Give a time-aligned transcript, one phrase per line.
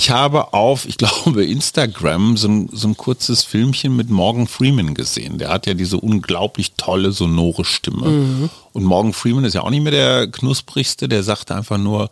[0.00, 4.94] Ich habe auf, ich glaube, Instagram so ein, so ein kurzes Filmchen mit Morgan Freeman
[4.94, 5.36] gesehen.
[5.36, 8.08] Der hat ja diese unglaublich tolle, sonore Stimme.
[8.08, 8.50] Mhm.
[8.72, 12.08] Und Morgan Freeman ist ja auch nicht mehr der knusprigste, der sagt einfach nur,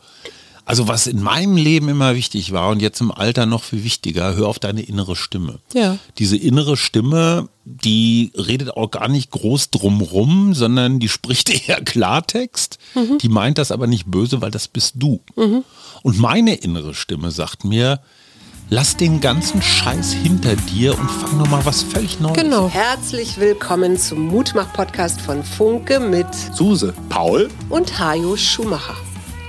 [0.68, 4.34] also was in meinem Leben immer wichtig war und jetzt im Alter noch viel wichtiger,
[4.36, 5.60] hör auf deine innere Stimme.
[5.72, 5.96] Ja.
[6.18, 12.78] Diese innere Stimme, die redet auch gar nicht groß drumrum, sondern die spricht eher Klartext.
[12.94, 13.16] Mhm.
[13.16, 15.20] Die meint das aber nicht böse, weil das bist du.
[15.36, 15.64] Mhm.
[16.02, 18.00] Und meine innere Stimme sagt mir,
[18.68, 22.36] lass den ganzen Scheiß hinter dir und fang nochmal was völlig Neues.
[22.36, 22.68] Genau.
[22.68, 28.96] Herzlich willkommen zum Mutmach-Podcast von Funke mit Suse, Paul und Hajo Schumacher.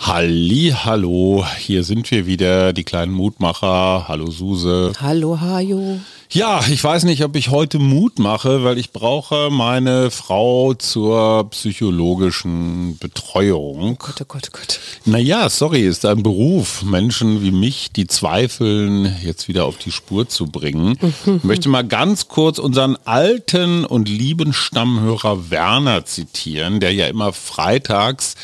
[0.00, 4.06] Halli, hallo, hier sind wir wieder, die kleinen Mutmacher.
[4.06, 4.92] Hallo Suse.
[5.00, 5.98] Hallo Hajo.
[6.30, 11.50] Ja, ich weiß nicht, ob ich heute Mut mache, weil ich brauche meine Frau zur
[11.50, 13.96] psychologischen Betreuung.
[13.98, 14.78] Gott, oh Gott, oh Gott.
[15.04, 20.28] Naja, sorry, ist ein Beruf, Menschen wie mich, die zweifeln, jetzt wieder auf die Spur
[20.28, 20.96] zu bringen.
[21.26, 27.32] Ich möchte mal ganz kurz unseren alten und lieben Stammhörer Werner zitieren, der ja immer
[27.32, 28.36] freitags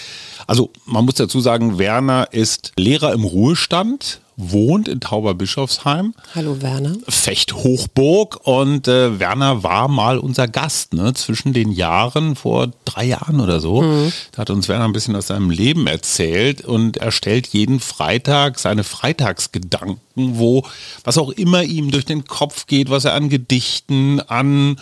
[0.46, 6.14] also man muss dazu sagen, Werner ist Lehrer im Ruhestand, wohnt in Tauberbischofsheim.
[6.34, 6.96] Hallo Werner.
[7.08, 13.04] Fecht Hochburg und äh, Werner war mal unser Gast, ne, zwischen den Jahren vor drei
[13.04, 13.82] Jahren oder so.
[13.82, 14.12] Mhm.
[14.32, 18.58] Da hat uns Werner ein bisschen aus seinem Leben erzählt und er stellt jeden Freitag
[18.58, 20.64] seine Freitagsgedanken, wo
[21.04, 24.76] was auch immer ihm durch den Kopf geht, was er an Gedichten, an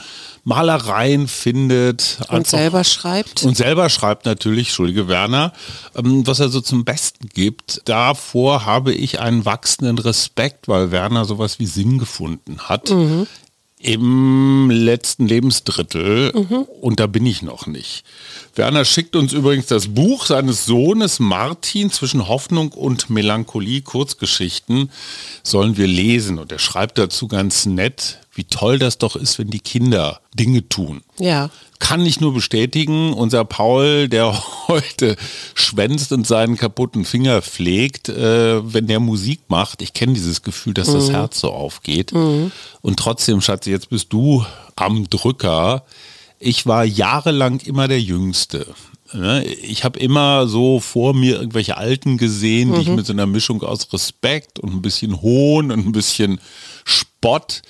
[0.44, 2.18] Malereien findet.
[2.28, 3.44] Und selber schreibt.
[3.44, 5.52] Und selber schreibt natürlich, Entschuldige Werner,
[5.96, 7.82] ähm, was er so zum Besten gibt.
[7.84, 12.90] Davor habe ich einen wachsenden Respekt, weil Werner sowas wie Sinn gefunden hat.
[12.90, 13.26] Mhm.
[13.78, 16.66] Im letzten Lebensdrittel mhm.
[16.80, 18.04] und da bin ich noch nicht.
[18.54, 24.90] Werner schickt uns übrigens das Buch seines Sohnes Martin zwischen Hoffnung und Melancholie, Kurzgeschichten,
[25.42, 26.38] sollen wir lesen.
[26.38, 30.68] Und er schreibt dazu ganz nett, wie toll das doch ist, wenn die Kinder Dinge
[30.68, 31.02] tun.
[31.18, 31.50] Ja.
[31.78, 34.32] Kann ich nur bestätigen, unser Paul, der
[34.68, 35.16] heute
[35.54, 40.74] schwänzt und seinen kaputten Finger pflegt, äh, wenn der Musik macht, ich kenne dieses Gefühl,
[40.74, 40.94] dass mhm.
[40.94, 42.12] das Herz so aufgeht.
[42.12, 42.52] Mhm.
[42.82, 44.44] Und trotzdem, Schatzi, jetzt bist du
[44.76, 45.84] am Drücker.
[46.44, 48.66] Ich war jahrelang immer der Jüngste.
[49.12, 49.44] Ne?
[49.44, 52.74] Ich habe immer so vor mir irgendwelche Alten gesehen, mhm.
[52.74, 52.96] die ich mhm.
[52.96, 56.40] mit so einer Mischung aus Respekt und ein bisschen Hohn und ein bisschen
[56.84, 57.62] Spott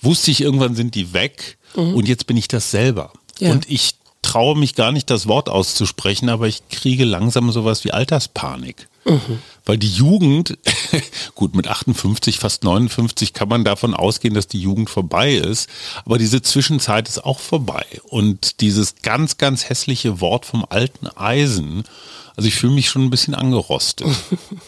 [0.00, 1.94] wusste ich irgendwann sind die weg mhm.
[1.94, 3.12] und jetzt bin ich das selber.
[3.38, 3.50] Ja.
[3.50, 7.92] Und ich traue mich gar nicht, das Wort auszusprechen, aber ich kriege langsam sowas wie
[7.92, 8.88] Alterspanik.
[9.04, 9.38] Mhm.
[9.64, 10.58] Weil die Jugend,
[11.34, 15.68] gut, mit 58, fast 59 kann man davon ausgehen, dass die Jugend vorbei ist.
[16.04, 17.84] Aber diese Zwischenzeit ist auch vorbei.
[18.04, 21.84] Und dieses ganz, ganz hässliche Wort vom alten Eisen,
[22.36, 24.08] also ich fühle mich schon ein bisschen angerostet.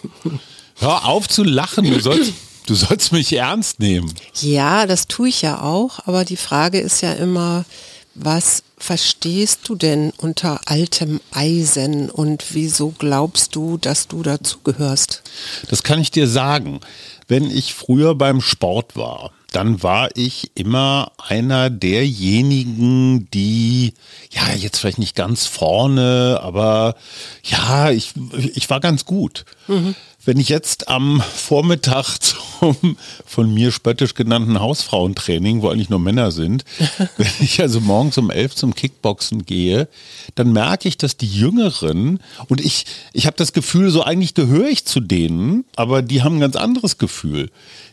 [0.77, 2.33] Hör auf zu lachen, du sollst,
[2.67, 4.13] Du sollst mich ernst nehmen.
[4.41, 7.67] Ja, das tue ich ja auch, aber die Frage ist ja immer,
[8.15, 15.23] was verstehst du denn unter altem Eisen und wieso glaubst du, dass du dazu gehörst?
[15.71, 16.81] Das kann ich dir sagen.
[17.27, 23.95] Wenn ich früher beim Sport war, dann war ich immer einer derjenigen, die,
[24.31, 26.95] ja, jetzt vielleicht nicht ganz vorne, aber
[27.43, 28.13] ja, ich,
[28.55, 29.47] ich war ganz gut.
[29.67, 29.95] Mhm.
[30.27, 32.97] Wenn ich jetzt am Vormittag zum
[33.27, 36.65] von mir spöttisch genannten Hausfrauentraining, wo eigentlich nur Männer sind,
[37.17, 39.87] wenn ich also morgens um elf zum Kickboxen gehe,
[40.35, 44.69] dann merke ich, dass die Jüngeren und ich, ich habe das Gefühl, so eigentlich gehöre
[44.69, 47.51] ich zu denen, aber die haben ein ganz anderes Gefühl.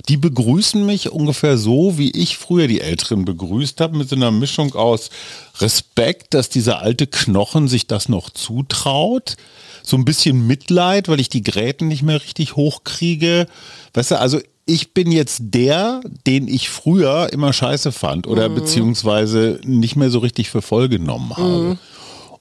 [0.08, 4.32] Die begrüßen mich ungefähr so, wie ich früher die Älteren begrüßt habe, mit so einer
[4.32, 5.10] Mischung aus
[5.60, 9.36] Respekt, dass dieser alte Knochen sich das noch zutraut
[9.84, 13.48] so ein bisschen Mitleid, weil ich die Gräten nicht mehr richtig hochkriege.
[13.94, 18.56] Weißt du, also ich bin jetzt der, den ich früher immer scheiße fand oder mhm.
[18.56, 21.64] beziehungsweise nicht mehr so richtig für voll genommen habe.
[21.64, 21.78] Mhm.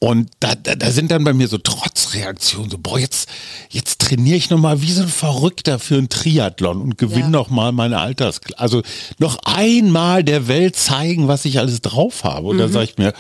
[0.03, 3.29] Und da, da, da sind dann bei mir so Trotzreaktionen, so, boah, jetzt,
[3.69, 7.29] jetzt trainiere ich nochmal wie so ein Verrückter für ein Triathlon und gewinne ja.
[7.29, 8.59] nochmal meine Altersklasse.
[8.59, 8.83] Also
[9.19, 12.49] noch einmal der Welt zeigen, was ich alles drauf habe.
[12.49, 12.61] Und mhm.
[12.61, 13.13] dann sage ich mir,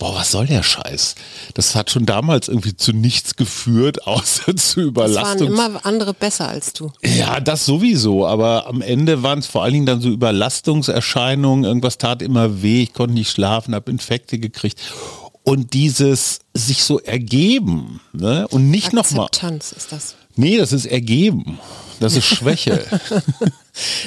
[0.00, 1.14] boah, was soll der Scheiß?
[1.54, 5.52] Das hat schon damals irgendwie zu nichts geführt, außer zu Überlastung.
[5.52, 6.90] Es waren immer andere besser als du.
[7.04, 11.96] Ja, das sowieso, aber am Ende waren es vor allen Dingen dann so Überlastungserscheinungen, irgendwas
[11.96, 14.80] tat immer weh, ich konnte nicht schlafen, habe Infekte gekriegt.
[15.44, 18.48] Und dieses sich so ergeben ne?
[18.48, 19.26] und nicht nochmal.
[19.26, 20.16] Akzeptanz ist das.
[20.36, 21.58] Nee, das ist ergeben.
[22.00, 22.84] Das ist Schwäche.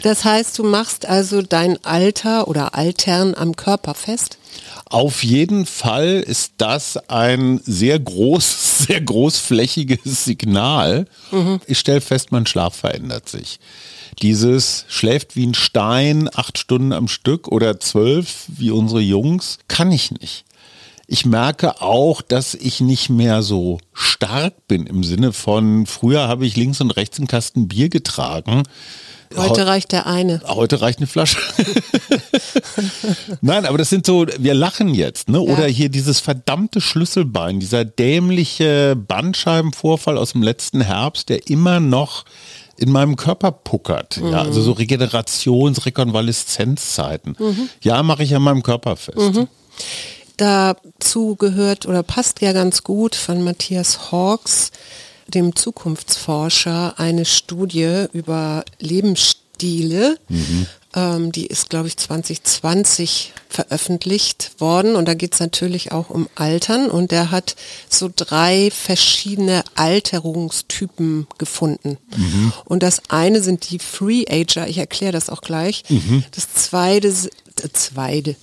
[0.03, 4.37] Das heißt, du machst also dein Alter oder Altern am Körper fest?
[4.85, 11.07] Auf jeden Fall ist das ein sehr groß, sehr großflächiges Signal.
[11.67, 13.59] Ich stelle fest, mein Schlaf verändert sich.
[14.21, 19.91] Dieses schläft wie ein Stein acht Stunden am Stück oder zwölf wie unsere Jungs, kann
[19.91, 20.45] ich nicht.
[21.09, 26.45] Ich merke auch, dass ich nicht mehr so stark bin im Sinne von, früher habe
[26.45, 28.63] ich links und rechts einen Kasten Bier getragen.
[29.35, 30.41] Heute reicht der eine.
[30.45, 31.37] Heute reicht eine Flasche.
[33.41, 35.39] Nein, aber das sind so, wir lachen jetzt, ne?
[35.39, 42.25] Oder hier dieses verdammte Schlüsselbein, dieser dämliche Bandscheibenvorfall aus dem letzten Herbst, der immer noch
[42.77, 44.17] in meinem Körper puckert.
[44.17, 47.35] Ja, also so Regenerations-, Rekonvaleszenzzeiten.
[47.81, 49.47] Ja, mache ich an meinem Körper fest.
[50.37, 54.71] Dazu gehört oder passt ja ganz gut von Matthias Hawks,
[55.27, 60.17] dem Zukunftsforscher, eine Studie über Lebensstile.
[60.95, 66.27] Ähm, die ist, glaube ich, 2020 veröffentlicht worden und da geht es natürlich auch um
[66.35, 67.55] Altern und der hat
[67.89, 71.97] so drei verschiedene Alterungstypen gefunden.
[72.65, 75.83] Und das eine sind die Free Ager, ich erkläre das auch gleich.
[76.35, 77.13] Das zweite,
[77.73, 78.35] zweite.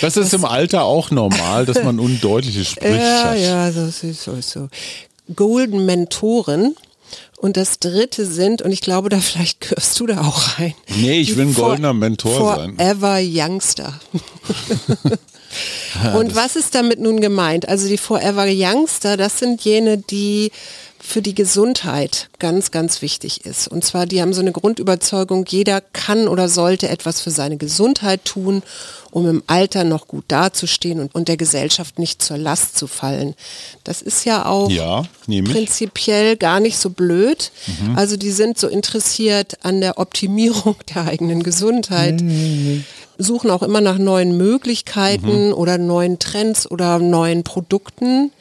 [0.00, 2.94] Das ist im Alter auch normal, dass man undeutliches spricht.
[2.94, 4.68] Ja, ja, so ist so, so.
[5.34, 6.74] Golden Mentoren.
[7.36, 10.74] Und das dritte sind, und ich glaube, da vielleicht gehörst du da auch rein.
[10.96, 12.76] Nee, ich will ein goldener Mentor sein.
[12.76, 14.00] Forever Youngster.
[16.16, 17.68] und was ist damit nun gemeint?
[17.68, 20.52] Also die Forever Youngster, das sind jene, die
[21.06, 23.68] für die Gesundheit ganz, ganz wichtig ist.
[23.68, 28.24] Und zwar, die haben so eine Grundüberzeugung, jeder kann oder sollte etwas für seine Gesundheit
[28.24, 28.62] tun,
[29.10, 33.34] um im Alter noch gut dazustehen und, und der Gesellschaft nicht zur Last zu fallen.
[33.84, 37.52] Das ist ja auch Ja, prinzipiell gar nicht so blöd.
[37.96, 42.24] Also die sind so interessiert an der Optimierung der eigenen Gesundheit.
[43.18, 48.32] Suchen auch immer nach neuen Möglichkeiten oder neuen Trends oder neuen Produkten,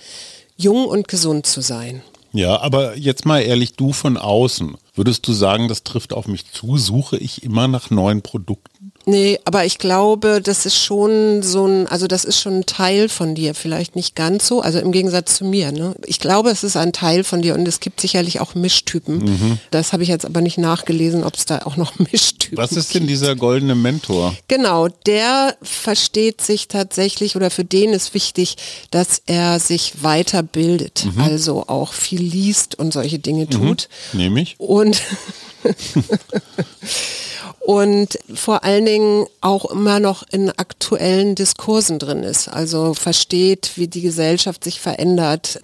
[0.55, 2.01] jung und gesund zu sein.
[2.33, 6.51] Ja, aber jetzt mal ehrlich, du von außen, würdest du sagen, das trifft auf mich
[6.51, 6.77] zu?
[6.77, 8.72] Suche ich immer nach neuen Produkten?
[9.05, 13.09] Nee, aber ich glaube, das ist schon so ein, also das ist schon ein Teil
[13.09, 15.71] von dir, vielleicht nicht ganz so, also im Gegensatz zu mir.
[15.71, 15.95] Ne?
[16.05, 19.17] Ich glaube, es ist ein Teil von dir und es gibt sicherlich auch Mischtypen.
[19.17, 19.59] Mhm.
[19.71, 22.93] Das habe ich jetzt aber nicht nachgelesen, ob es da auch noch Mischtypen Was ist
[22.95, 24.35] denn dieser goldene Mentor?
[24.47, 28.55] Genau, der versteht sich tatsächlich oder für den ist wichtig,
[28.91, 31.21] dass er sich weiterbildet, Mhm.
[31.21, 33.89] also auch viel liest und solche Dinge tut.
[34.13, 34.55] Nehme ich?
[34.59, 35.01] Und
[37.65, 42.49] und vor allen Dingen auch immer noch in aktuellen Diskursen drin ist.
[42.49, 45.61] Also versteht, wie die Gesellschaft sich verändert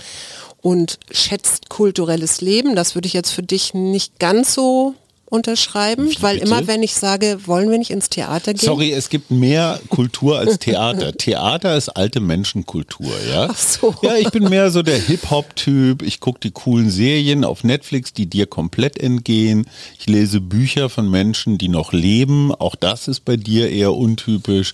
[0.61, 2.75] und schätzt kulturelles Leben.
[2.75, 4.95] Das würde ich jetzt für dich nicht ganz so
[5.29, 6.47] unterschreiben, weil bitte?
[6.47, 8.65] immer wenn ich sage, wollen wir nicht ins Theater gehen?
[8.65, 11.13] Sorry, es gibt mehr Kultur als Theater.
[11.17, 13.47] Theater ist alte Menschenkultur, ja?
[13.49, 13.95] Ach so.
[14.01, 16.01] Ja, ich bin mehr so der Hip-Hop-Typ.
[16.01, 19.67] Ich gucke die coolen Serien auf Netflix, die dir komplett entgehen.
[19.99, 22.53] Ich lese Bücher von Menschen, die noch leben.
[22.53, 24.73] Auch das ist bei dir eher untypisch.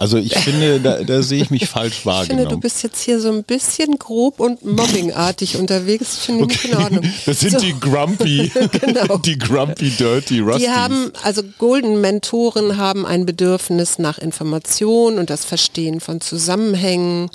[0.00, 2.40] Also ich finde, da, da sehe ich mich falsch Ich wahrgenommen.
[2.40, 6.16] finde, du bist jetzt hier so ein bisschen grob und mobbingartig unterwegs.
[6.16, 7.04] Finde ich nicht in Ordnung.
[7.26, 9.18] Das sind so, die Grumpy, Genau.
[9.18, 10.62] die Grumpy Dirty Rusties.
[10.64, 17.28] Die haben, also Golden Mentoren haben ein Bedürfnis nach Information und das Verstehen von Zusammenhängen,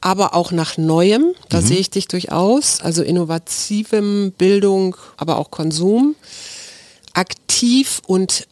[0.00, 1.22] aber auch nach Neuem.
[1.22, 1.34] Mhm.
[1.48, 2.80] Da sehe ich dich durchaus.
[2.80, 6.16] Also innovativem Bildung, aber auch Konsum.
[7.14, 8.46] Aktiv und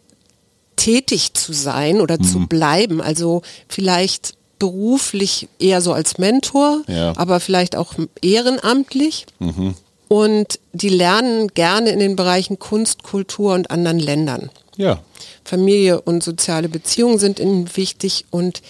[0.79, 2.49] tätig zu sein oder zu Mhm.
[2.49, 3.01] bleiben.
[3.03, 7.13] Also vielleicht beruflich eher so als Mentor, Ja.
[7.17, 9.27] aber vielleicht auch ehrenamtlich.
[10.09, 14.51] Und die lernen gerne in den Bereichen Kunst, Kultur und anderen Ländern.
[14.77, 15.01] ja.
[15.45, 18.61] Familie und soziale Beziehungen sind ihnen wichtig und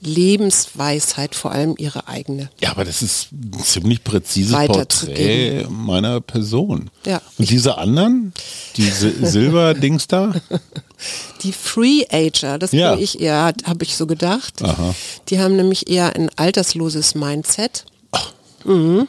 [0.00, 2.50] Lebensweisheit, vor allem ihre eigene.
[2.60, 4.52] Ja, aber das ist ein ziemlich präzises.
[4.66, 6.90] Porträt meiner Person.
[7.04, 7.22] Ja.
[7.38, 8.32] Und diese anderen,
[8.76, 10.34] diese Silberdings da,
[11.42, 12.94] Die Free Ager, das Ja.
[12.94, 14.62] bin ich eher, habe ich so gedacht.
[14.62, 14.94] Aha.
[15.28, 17.84] Die haben nämlich eher ein altersloses Mindset.
[18.64, 19.06] Mhm.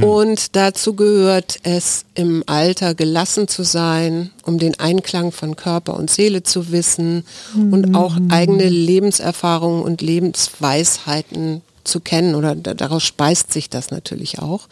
[0.00, 6.10] Und dazu gehört es, im Alter gelassen zu sein, um den Einklang von Körper und
[6.10, 12.34] Seele zu wissen und auch eigene Lebenserfahrungen und Lebensweisheiten zu kennen.
[12.34, 14.66] Oder da- daraus speist sich das natürlich auch.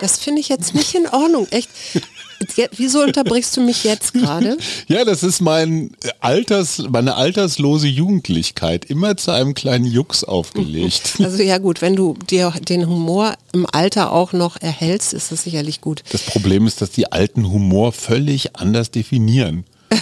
[0.00, 1.46] Das finde ich jetzt nicht in Ordnung.
[1.52, 1.70] Echt.
[2.76, 4.56] Wieso unterbrichst du mich jetzt gerade?
[4.88, 8.84] Ja, das ist mein Alters, meine alterslose Jugendlichkeit.
[8.84, 11.14] Immer zu einem kleinen Jux aufgelegt.
[11.24, 15.42] Also ja gut, wenn du dir den Humor im Alter auch noch erhältst, ist das
[15.44, 16.02] sicherlich gut.
[16.10, 19.64] Das Problem ist, dass die alten Humor völlig anders definieren.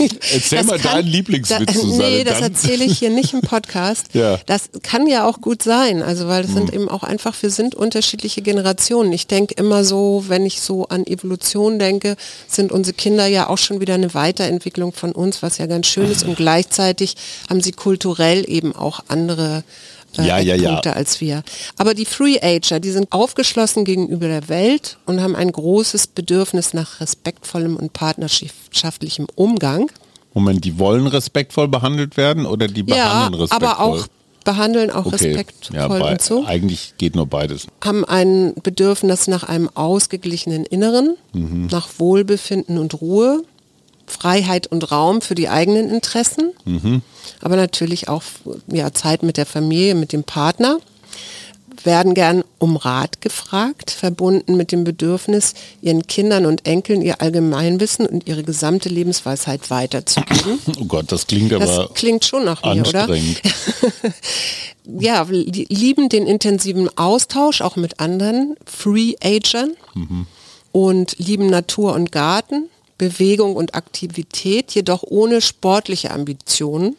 [0.00, 2.08] Erzähl Das mal kann- deinen Lieblingswitz, da, Susanne.
[2.10, 4.06] Nee, das erzähle ich hier nicht im Podcast.
[4.14, 4.38] Ja.
[4.46, 7.74] Das kann ja auch gut sein, also weil das sind eben auch einfach, wir sind
[7.74, 9.12] unterschiedliche Generationen.
[9.12, 12.16] Ich denke immer so, wenn ich so an Evolution denke,
[12.48, 16.10] sind unsere Kinder ja auch schon wieder eine Weiterentwicklung von uns, was ja ganz schön
[16.10, 17.14] ist und gleichzeitig
[17.48, 19.62] haben sie kulturell eben auch andere
[20.18, 20.78] äh, Ja, ja, ja.
[20.80, 21.42] Als wir.
[21.76, 26.72] Aber die Free Ager, die sind aufgeschlossen gegenüber der Welt und haben ein großes Bedürfnis
[26.74, 29.90] nach respektvollem und partnerschaftlichem Umgang.
[30.34, 33.68] Moment, die wollen respektvoll behandelt werden oder die Ja, behandeln respektvoll?
[33.68, 34.06] aber auch
[34.44, 35.34] behandeln auch okay.
[35.34, 36.44] respektvoll ja, und so.
[36.46, 37.66] Eigentlich geht nur beides.
[37.84, 41.68] Haben ein Bedürfnis nach einem ausgeglichenen Inneren, Mhm.
[41.70, 43.42] nach Wohlbefinden und Ruhe,
[44.06, 47.02] Freiheit und Raum für die eigenen Interessen, Mhm.
[47.42, 48.22] Aber natürlich auch
[48.68, 50.78] ja, Zeit mit der Familie, mit dem Partner.
[51.82, 58.04] Werden gern um Rat gefragt, verbunden mit dem Bedürfnis, ihren Kindern und Enkeln ihr Allgemeinwissen
[58.04, 60.58] und ihre gesamte Lebensweisheit weiterzugeben.
[60.78, 63.06] Oh Gott, das klingt Das aber klingt schon nach mir, oder?
[64.98, 69.72] ja, li- lieben den intensiven Austausch auch mit anderen Free-Agern
[70.72, 72.68] und lieben Natur und Garten,
[72.98, 76.96] Bewegung und Aktivität, jedoch ohne sportliche Ambitionen,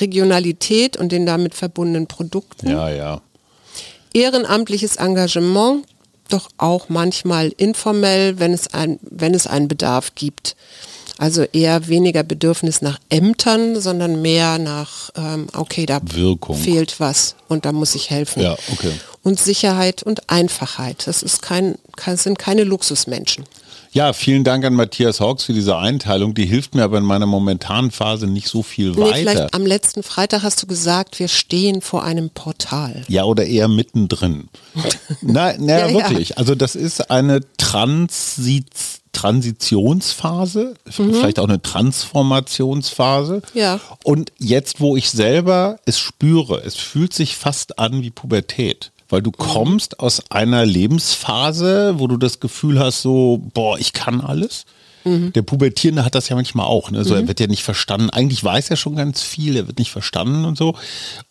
[0.00, 3.20] Regionalität und den damit verbundenen Produkten, Ja, ja.
[4.12, 5.84] ehrenamtliches Engagement,
[6.28, 10.56] doch auch manchmal informell, wenn es, ein, wenn es einen Bedarf gibt.
[11.16, 16.56] Also eher weniger Bedürfnis nach Ämtern, sondern mehr nach, ähm, okay, da Wirkung.
[16.56, 18.42] fehlt was und da muss ich helfen.
[18.42, 18.90] Ja, okay.
[19.22, 21.06] Und Sicherheit und Einfachheit.
[21.06, 23.44] Das ist kein, kein, sind keine Luxusmenschen.
[23.94, 26.34] Ja, vielen Dank an Matthias Hawks für diese Einteilung.
[26.34, 29.14] Die hilft mir aber in meiner momentanen Phase nicht so viel Nee, weiter.
[29.14, 33.04] vielleicht am letzten Freitag hast du gesagt, wir stehen vor einem Portal.
[33.06, 34.48] Ja, oder eher mittendrin.
[35.22, 35.94] na, na Ja, ja.
[35.94, 36.36] wirklich.
[36.38, 38.66] Also das ist eine Transit
[39.12, 43.42] Transitionsphase, vielleicht auch eine Transformationsphase.
[43.54, 43.58] Mhm.
[43.60, 43.80] Ja.
[44.02, 48.90] Und jetzt, wo ich selber es spüre, es fühlt sich fast an wie Pubertät.
[49.08, 54.20] Weil du kommst aus einer Lebensphase, wo du das Gefühl hast, so, boah, ich kann
[54.20, 54.64] alles.
[55.06, 56.90] Der Pubertierende hat das ja manchmal auch.
[56.90, 57.04] Ne?
[57.04, 58.08] So, Er wird ja nicht verstanden.
[58.08, 60.76] Eigentlich weiß er schon ganz viel, er wird nicht verstanden und so.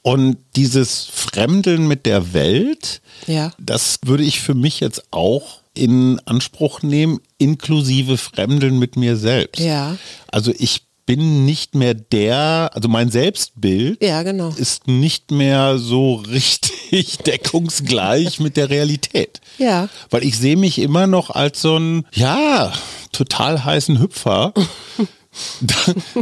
[0.04, 3.52] Und dieses Fremdeln mit der Welt, Ja.
[3.58, 9.60] das würde ich für mich jetzt auch in Anspruch nehmen, inklusive Fremdeln mit mir selbst.
[9.60, 9.98] Ja.
[10.28, 14.50] Also ich bin nicht mehr der, also mein Selbstbild Ja, genau.
[14.56, 19.42] ist nicht mehr so richtig deckungsgleich mit der Realität.
[19.58, 19.90] Ja.
[20.10, 22.72] Weil ich sehe mich immer noch als so ein, ja,
[23.12, 24.54] total heißen Hüpfer.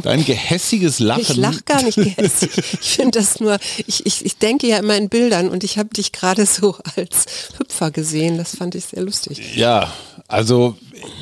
[0.03, 1.21] Dein gehässiges Lachen.
[1.21, 2.49] Ich lach gar nicht gehässig.
[2.81, 5.89] Ich finde das nur, ich, ich, ich denke ja immer in Bildern und ich habe
[5.89, 7.25] dich gerade so als
[7.57, 8.37] Hüpfer gesehen.
[8.37, 9.55] Das fand ich sehr lustig.
[9.55, 9.91] Ja,
[10.27, 10.77] also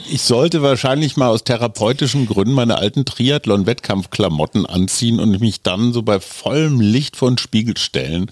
[0.09, 6.03] ich sollte wahrscheinlich mal aus therapeutischen Gründen meine alten Triathlon-Wettkampfklamotten anziehen und mich dann so
[6.03, 8.31] bei vollem Licht vor den Spiegel stellen.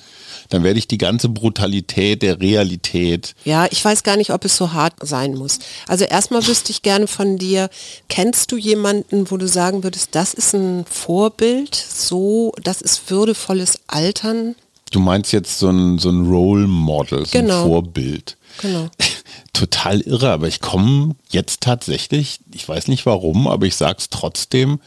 [0.49, 3.35] Dann werde ich die ganze Brutalität der Realität.
[3.43, 5.59] Ja, ich weiß gar nicht, ob es so hart sein muss.
[5.87, 7.69] Also erstmal wüsste ich gerne von dir,
[8.09, 13.79] kennst du jemanden, wo du sagen würdest, das ist ein Vorbild, so, das ist würdevolles
[13.87, 14.55] Altern?
[14.91, 17.63] Du meinst jetzt so ein, so ein Role Model, so Genau.
[17.63, 18.37] ein Vorbild.
[18.61, 18.87] Genau.
[19.53, 24.79] Total irre, aber ich komme jetzt tatsächlich, ich weiß nicht warum, aber ich sag's trotzdem,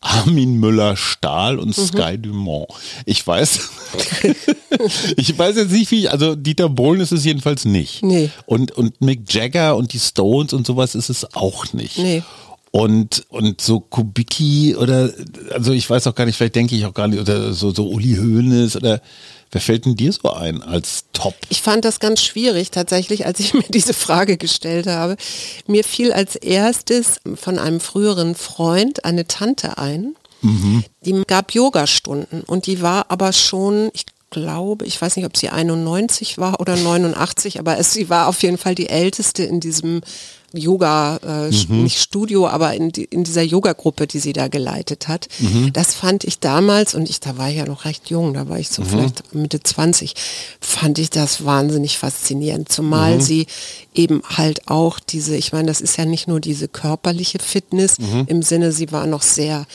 [0.00, 1.82] Armin Müller-Stahl und Mhm.
[1.86, 2.68] Sky Dumont.
[3.06, 3.58] Ich weiß,
[5.16, 8.02] ich weiß jetzt nicht, wie ich, also Dieter Bohlen ist es jedenfalls nicht.
[8.02, 8.30] Nee.
[8.46, 11.98] Und, und Mick Jagger und die Stones und sowas ist es auch nicht.
[11.98, 12.22] Nee.
[12.70, 15.10] Und, und so Kubicki oder,
[15.52, 17.88] also ich weiß auch gar nicht, vielleicht denke ich auch gar nicht, oder so, so
[17.88, 19.00] Uli Hoeneß oder
[19.56, 21.34] wer fällt denn dir so ein als Top?
[21.48, 25.16] Ich fand das ganz schwierig tatsächlich, als ich mir diese Frage gestellt habe.
[25.66, 30.14] Mir fiel als erstes von einem früheren Freund eine Tante ein,
[31.00, 35.48] die gab Yogastunden und die war aber schon, ich glaube, ich weiß nicht, ob sie
[35.48, 40.02] 91 war oder 89, aber es, sie war auf jeden Fall die älteste in diesem
[40.56, 45.28] Yoga, äh, nicht Studio, aber in, die, in dieser Yoga-Gruppe, die sie da geleitet hat.
[45.72, 48.58] Das fand ich damals, und ich, da war ich ja noch recht jung, da war
[48.58, 50.14] ich so vielleicht Mitte 20,
[50.60, 52.70] fand ich das wahnsinnig faszinierend.
[52.70, 53.46] Zumal sie
[53.94, 57.96] eben halt auch diese, ich meine, das ist ja nicht nur diese körperliche Fitness
[58.26, 59.66] im Sinne, sie war noch sehr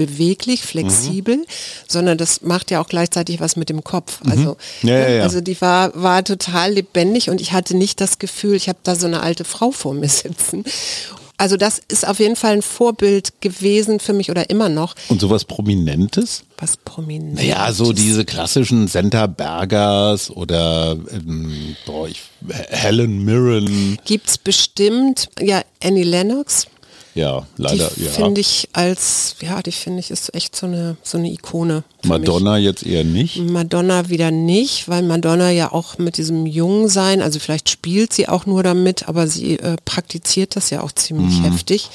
[0.00, 1.44] beweglich, flexibel, mhm.
[1.86, 4.24] sondern das macht ja auch gleichzeitig was mit dem Kopf.
[4.24, 4.32] Mhm.
[4.32, 5.22] Also, ja, ja, ja.
[5.24, 8.94] also die war, war total lebendig und ich hatte nicht das Gefühl, ich habe da
[8.94, 10.64] so eine alte Frau vor mir sitzen.
[11.36, 14.94] Also das ist auf jeden Fall ein Vorbild gewesen für mich oder immer noch.
[15.08, 16.44] Und sowas Prominentes?
[16.58, 17.44] Was Prominentes?
[17.44, 22.22] Ja, so diese klassischen Senta Bergers oder ähm, boah, ich,
[22.68, 23.98] Helen Mirren.
[24.06, 25.28] Gibt's bestimmt.
[25.40, 26.66] Ja, Annie Lennox
[27.14, 27.90] ja, leider.
[27.96, 31.82] Die finde ich als, ja, die finde ich ist echt so eine, so eine Ikone.
[32.04, 32.64] Madonna mich.
[32.64, 33.38] jetzt eher nicht?
[33.38, 38.46] Madonna wieder nicht, weil Madonna ja auch mit diesem Jungsein, also vielleicht spielt sie auch
[38.46, 41.44] nur damit, aber sie äh, praktiziert das ja auch ziemlich mhm.
[41.44, 41.90] heftig.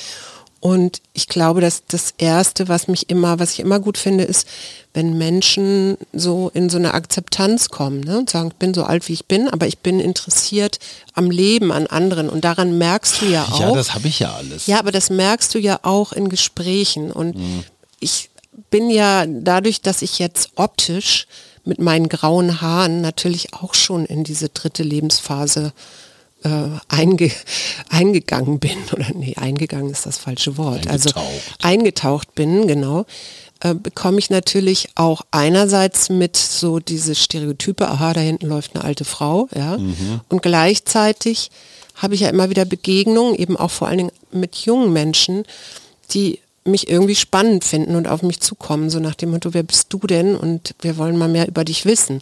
[0.66, 4.48] Und ich glaube, dass das Erste, was mich immer, was ich immer gut finde, ist,
[4.96, 8.18] wenn Menschen so in so eine Akzeptanz kommen ne?
[8.18, 10.80] und sagen, ich bin so alt, wie ich bin, aber ich bin interessiert
[11.14, 12.30] am Leben, an anderen.
[12.30, 13.60] Und daran merkst du ja auch.
[13.60, 14.66] Ja, das habe ich ja alles.
[14.66, 17.12] Ja, aber das merkst du ja auch in Gesprächen.
[17.12, 17.64] Und mhm.
[18.00, 18.32] ich
[18.72, 21.28] bin ja dadurch, dass ich jetzt optisch
[21.64, 25.74] mit meinen grauen Haaren natürlich auch schon in diese dritte Lebensphase
[26.46, 27.32] äh, einge,
[27.90, 31.26] eingegangen bin, oder nee, eingegangen ist das falsche Wort, also eingetaucht.
[31.26, 33.06] also eingetaucht bin, genau,
[33.62, 38.84] äh, bekomme ich natürlich auch einerseits mit so diese Stereotype, aha, da hinten läuft eine
[38.84, 40.22] alte Frau, ja, mhm.
[40.30, 41.52] und gleichzeitig
[41.96, 45.44] habe ich ja immer wieder Begegnungen, eben auch vor allen Dingen mit jungen Menschen,
[46.12, 49.94] die mich irgendwie spannend finden und auf mich zukommen, so nach dem Motto, wer bist
[49.94, 50.36] du denn?
[50.36, 52.22] Und wir wollen mal mehr über dich wissen.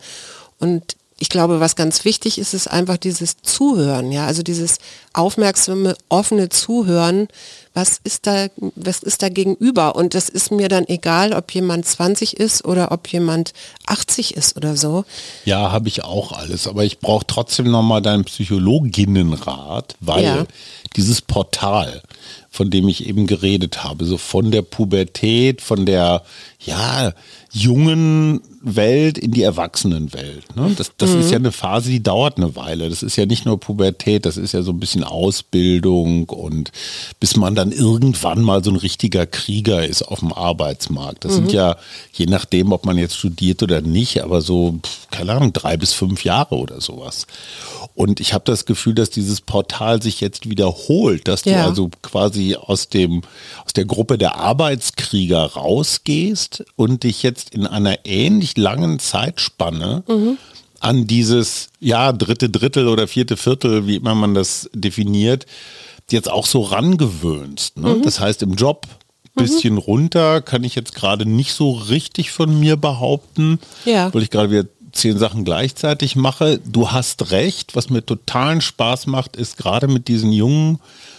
[0.60, 4.80] Und ich glaube, was ganz wichtig ist, ist einfach dieses Zuhören, ja, also dieses
[5.14, 7.30] aufmerksame, offene Zuhören.
[7.74, 9.96] Was ist da, was ist da gegenüber?
[9.96, 13.54] Und das ist mir dann egal, ob jemand 20 ist oder ob jemand
[13.86, 15.06] 80 ist oder so.
[15.46, 16.68] Ja, habe ich auch alles.
[16.68, 20.46] Aber ich brauche trotzdem nochmal deinen Psychologinnenrat, weil ja.
[20.98, 22.02] dieses Portal,
[22.50, 26.24] von dem ich eben geredet habe, so von der Pubertät, von der,
[26.60, 27.14] ja,
[27.54, 30.56] jungen Welt in die Erwachsenenwelt.
[30.56, 30.74] Ne?
[30.78, 31.20] Das, das mhm.
[31.20, 32.90] ist ja eine Phase, die dauert eine Weile.
[32.90, 36.72] Das ist ja nicht nur Pubertät, das ist ja so ein bisschen Ausbildung und
[37.20, 41.26] bis man dann irgendwann mal so ein richtiger Krieger ist auf dem Arbeitsmarkt.
[41.26, 41.36] Das mhm.
[41.36, 41.76] sind ja,
[42.14, 44.80] je nachdem, ob man jetzt studiert oder nicht, aber so,
[45.12, 47.28] keine Ahnung, drei bis fünf Jahre oder sowas.
[47.96, 51.64] Und ich habe das Gefühl, dass dieses Portal sich jetzt wiederholt, dass ja.
[51.64, 53.22] du also quasi aus dem,
[53.66, 58.06] aus der Gruppe der Arbeitskrieger rausgehst und dich jetzt in einer
[58.54, 60.38] ähnlich langen Zeitspanne mhm.
[60.80, 65.46] an dieses, ja, dritte Drittel oder vierte Viertel, wie immer man das definiert,
[66.12, 67.78] jetzt auch so rangewöhnst.
[67.78, 67.96] Ne?
[67.96, 68.02] Mhm.
[68.04, 68.88] Das heißt, im Job
[69.36, 69.80] bisschen mhm.
[69.80, 74.14] runter, kann ich jetzt gerade nicht so richtig von mir behaupten, ja.
[74.14, 76.60] weil ich gerade wieder zehn Sachen gleichzeitig mache.
[76.60, 80.78] Du hast recht, was mir totalen Spaß macht, ist gerade mit diesen jungen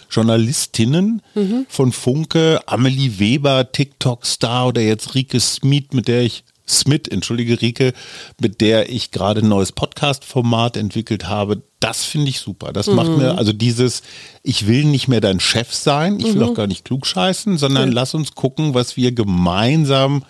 [0.09, 1.65] Journalistinnen mhm.
[1.67, 7.93] von Funke, Amelie Weber, TikTok-Star oder jetzt Rike Smith, mit der ich Smith, entschuldige Rike,
[8.39, 11.61] mit der ich gerade ein neues Podcast-Format entwickelt habe.
[11.79, 12.73] Das finde ich super.
[12.73, 12.95] Das mhm.
[12.95, 14.01] macht mir also dieses,
[14.41, 16.49] ich will nicht mehr dein Chef sein, ich will mhm.
[16.49, 17.95] auch gar nicht klugscheißen, sondern ja.
[17.95, 20.23] lass uns gucken, was wir gemeinsam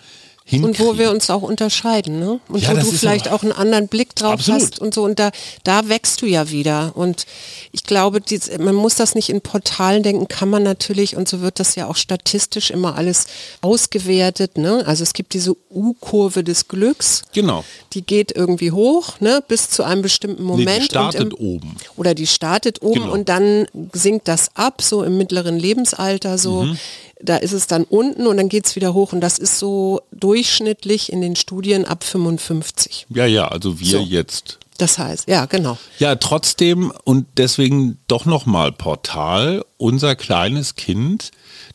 [0.48, 0.86] hinkriegen.
[0.86, 2.38] Und wo wir uns auch unterscheiden, ne?
[2.48, 4.62] Und ja, wo du vielleicht auch einen anderen Blick drauf absolut.
[4.62, 5.02] hast und so.
[5.02, 5.32] Und da,
[5.64, 6.92] da wächst du ja wieder.
[6.94, 7.26] Und
[7.72, 11.40] ich glaube, die, man muss das nicht in Portalen denken, kann man natürlich, und so
[11.40, 13.26] wird das ja auch statistisch immer alles
[13.60, 14.56] ausgewertet.
[14.56, 14.84] Ne?
[14.86, 17.22] Also es gibt diese U-Kurve des Glücks.
[17.32, 17.64] Genau.
[17.92, 19.42] Die geht irgendwie hoch, ne?
[19.48, 20.68] bis zu einem bestimmten Moment.
[20.68, 21.76] Nee, die startet im, oben.
[21.96, 23.12] Oder die startet oben genau.
[23.12, 26.62] und dann sinkt das ab, so im mittleren Lebensalter so.
[26.62, 26.78] Mhm
[27.20, 30.02] da ist es dann unten und dann geht es wieder hoch und das ist so
[30.12, 33.06] durchschnittlich in den Studien ab 55.
[33.10, 34.00] Ja, ja, also wir so.
[34.00, 34.58] jetzt.
[34.78, 35.78] Das heißt, ja, genau.
[35.98, 41.30] Ja, trotzdem und deswegen doch nochmal Portal, unser kleines Kind,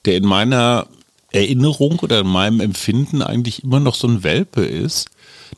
[0.06, 0.88] der in meiner
[1.32, 5.10] Erinnerung oder in meinem Empfinden eigentlich immer noch so ein Welpe ist,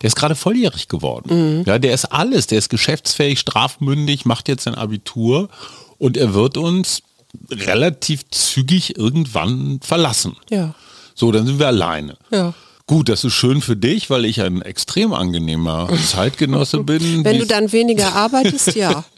[0.02, 1.60] der ist gerade volljährig geworden.
[1.60, 1.64] Mhm.
[1.66, 5.50] Ja, der ist alles, der ist geschäftsfähig, strafmündig, macht jetzt sein Abitur
[5.98, 7.04] und er wird uns
[7.50, 10.36] relativ zügig irgendwann verlassen.
[10.50, 10.76] Ja.
[11.16, 12.18] So, dann sind wir alleine.
[12.32, 12.54] Ja.
[12.86, 17.24] Gut, das ist schön für dich, weil ich ein extrem angenehmer Zeitgenosse bin.
[17.24, 19.04] Wenn du dann weniger arbeitest, ja.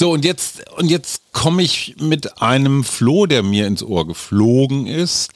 [0.00, 4.88] So, und jetzt, und jetzt komme ich mit einem Floh, der mir ins Ohr geflogen
[4.88, 5.30] ist.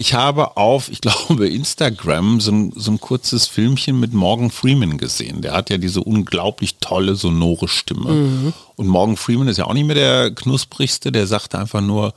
[0.00, 4.96] Ich habe auf, ich glaube, Instagram so ein, so ein kurzes Filmchen mit Morgan Freeman
[4.96, 5.42] gesehen.
[5.42, 8.10] Der hat ja diese unglaublich tolle, sonore Stimme.
[8.10, 8.52] Mhm.
[8.76, 12.14] Und Morgan Freeman ist ja auch nicht mehr der knusprigste, der sagt einfach nur,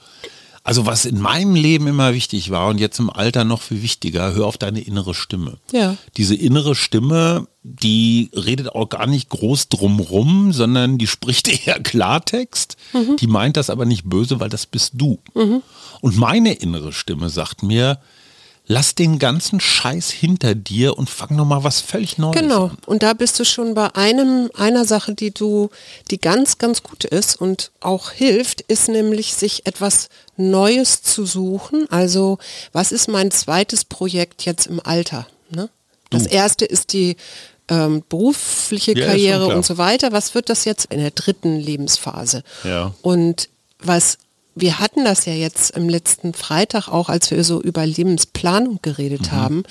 [0.64, 4.34] also was in meinem Leben immer wichtig war und jetzt im Alter noch viel wichtiger,
[4.34, 5.58] hör auf deine innere Stimme.
[5.74, 5.98] Ja.
[6.16, 12.78] Diese innere Stimme, die redet auch gar nicht groß drumrum, sondern die spricht eher Klartext.
[12.94, 13.18] Mhm.
[13.18, 15.20] Die meint das aber nicht böse, weil das bist du.
[15.34, 15.62] Mhm.
[16.04, 17.98] Und meine innere Stimme sagt mir,
[18.68, 22.66] lass den ganzen Scheiß hinter dir und fang nochmal was völlig Neues Genau.
[22.66, 22.78] an.
[22.86, 25.70] Und da bist du schon bei einem, einer Sache, die du,
[26.12, 31.88] die ganz, ganz gut ist und auch hilft, ist nämlich sich etwas Neues zu suchen.
[31.90, 32.38] Also,
[32.74, 35.26] was ist mein zweites Projekt jetzt im Alter?
[35.52, 35.70] Ne?
[36.10, 37.16] Das erste ist die
[37.70, 40.12] ähm, berufliche Ja, Karriere und so weiter.
[40.12, 42.44] Was wird das jetzt in der dritten Lebensphase?
[42.66, 42.94] Ja.
[43.02, 43.48] Und
[43.80, 44.18] was
[44.56, 49.32] wir hatten das ja jetzt im letzten Freitag auch, als wir so über Lebensplanung geredet
[49.32, 49.64] haben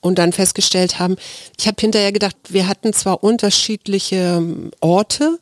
[0.00, 1.16] und dann festgestellt haben,
[1.58, 5.38] ich habe hinterher gedacht, wir hatten zwar unterschiedliche ähm, Orte,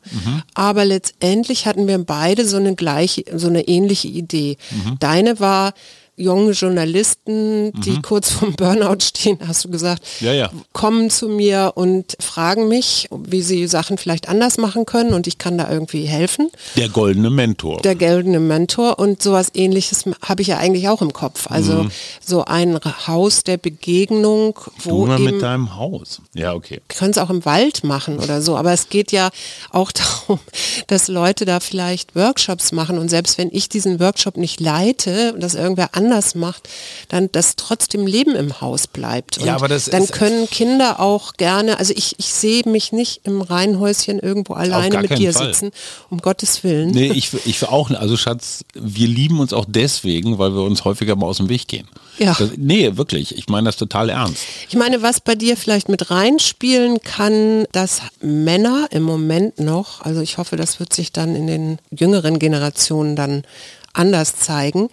[0.53, 4.57] aber letztendlich hatten wir beide so eine gleiche, so eine ähnliche Idee.
[4.99, 5.73] Deine war
[6.21, 10.49] junge Journalisten, die kurz vorm Burnout stehen, hast du gesagt, Ja, ja.
[10.73, 15.37] kommen zu mir und fragen mich, wie sie Sachen vielleicht anders machen können und ich
[15.37, 17.81] kann da irgendwie helfen Der goldene Mentor.
[17.81, 21.49] der goldene Mentor und sowas ähnliches habe ich ja eigentlich auch im Kopf.
[21.49, 21.87] Also
[22.25, 26.21] so ein Haus der Begegnung, du wo mal eben mit deinem Haus.
[26.33, 26.81] Ja, okay.
[26.87, 29.29] können es auch im Wald machen oder so, aber es geht ja
[29.71, 29.91] auch
[30.27, 30.39] darum,
[30.87, 35.41] dass Leute da vielleicht Workshops machen und selbst wenn ich diesen Workshop nicht leite und
[35.41, 36.69] das irgendwer anders macht,
[37.09, 39.37] dann dass trotzdem Leben im Haus bleibt.
[39.37, 43.21] Und Ja, aber das dann können Kinder auch gerne, also ich, ich sehe mich nicht
[43.25, 45.47] im Reihenhäuschen irgendwo alleine mit dir Fall.
[45.47, 45.71] sitzen,
[46.09, 46.91] um Gottes Willen.
[46.91, 51.15] Nee, ich, ich auch, also Schatz, wir lieben uns auch deswegen, weil wir uns häufiger
[51.15, 51.87] mal aus dem Weg gehen.
[52.17, 52.35] Ja.
[52.37, 53.37] Das, nee, wirklich.
[53.37, 54.43] Ich meine das total ernst.
[54.69, 60.21] Ich meine, was bei dir vielleicht mit reinspielen kann, dass Männer im Moment noch, also
[60.21, 63.43] ich hoffe, das wird sich dann in den jüngeren Generationen dann
[63.93, 64.89] anders zeigen,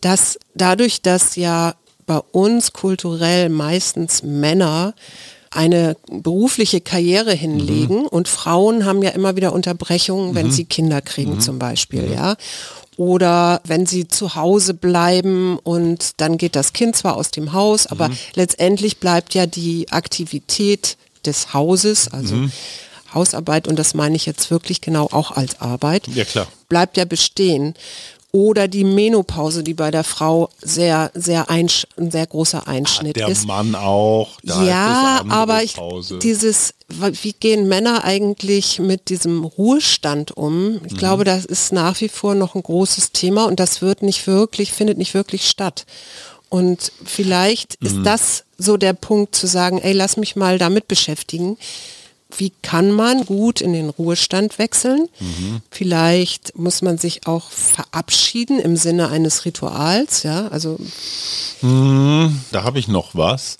[0.00, 1.74] dass dadurch, dass ja
[2.06, 4.94] bei uns kulturell meistens Männer
[5.50, 11.40] eine berufliche Karriere hinlegen und Frauen haben ja immer wieder Unterbrechungen, wenn sie Kinder kriegen
[11.40, 12.36] zum Beispiel, ja.
[12.96, 17.86] Oder wenn sie zu Hause bleiben und dann geht das Kind zwar aus dem Haus,
[17.86, 22.34] aber letztendlich bleibt ja die Aktivität des Hauses, also
[23.14, 27.74] Hausarbeit, und das meine ich jetzt wirklich genau auch als Arbeit, Ja, bleibt ja bestehen.
[28.30, 33.28] Oder die Menopause, die bei der Frau sehr, sehr einsch ein sehr großer Einschnitt Der
[33.28, 33.46] ist.
[33.46, 34.38] Mann auch.
[34.42, 35.76] Da Ja, aber ich,
[36.22, 40.72] dieses, wie gehen Männer eigentlich mit diesem Ruhestand um?
[40.72, 40.80] Mhm.
[40.84, 44.26] Ich glaube, das ist nach wie vor noch ein großes Thema und das wird nicht
[44.26, 45.86] wirklich, findet nicht wirklich statt.
[46.50, 47.86] Und vielleicht Mhm.
[47.86, 51.56] ist das so der Punkt zu sagen, ey, lass mich mal damit beschäftigen.
[52.36, 55.08] Wie kann man gut in den Ruhestand wechseln?
[55.18, 55.60] Mhm.
[55.70, 60.78] Vielleicht muss man sich auch verabschieden im Sinne eines Rituals, ja, also
[61.62, 63.58] Da habe ich noch was.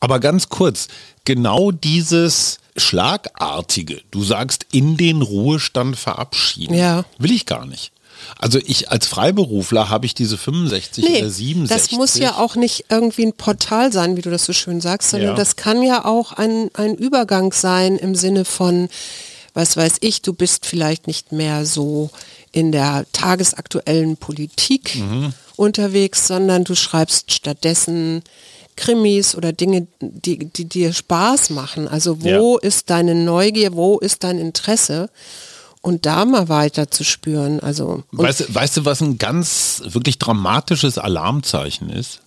[0.00, 0.88] Aber ganz kurz,
[1.24, 7.04] genau dieses Schlagartige, du sagst in den Ruhestand verabschieden, Ja.
[7.18, 7.92] will ich gar nicht.
[8.38, 11.88] Also ich als Freiberufler habe ich diese 65 Nee, oder 67.
[11.90, 15.10] das muss ja auch nicht irgendwie ein Portal sein, wie du das so schön sagst,
[15.10, 15.34] sondern Ja.
[15.36, 18.88] das kann ja auch ein, ein Übergang sein im Sinne von,
[19.54, 22.10] was weiß ich, du bist vielleicht nicht mehr so
[22.52, 25.32] in der tagesaktuellen Politik Mhm.
[25.56, 28.22] unterwegs, sondern du schreibst stattdessen
[28.76, 31.88] Krimis oder Dinge, die, die dir Spaß machen.
[31.88, 35.10] Also wo ist deine Neugier, wo ist dein Interesse?
[35.80, 37.60] Und da mal weiter zu spüren.
[37.60, 42.20] Also Weißt, du- weißt du, was ein ganz wirklich dramatisches Alarmzeichen ist?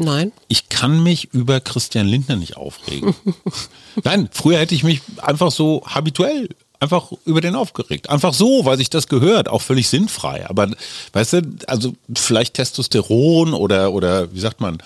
[0.00, 0.30] nein.
[0.46, 3.16] Ich kann mich über Christian Lindner nicht aufregen.
[4.04, 8.08] Nein, früher hätte ich mich einfach so habituell einfach über den aufgeregt.
[8.08, 10.48] Einfach so, weil sich das gehört, auch völlig sinnfrei.
[10.48, 10.70] Aber
[11.14, 14.78] weißt du, also vielleicht Testosteron oder, oder wie sagt man,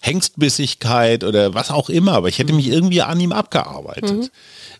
[0.00, 4.30] Hengstbissigkeit oder was auch immer, aber ich hätte mich irgendwie an ihm abgearbeitet.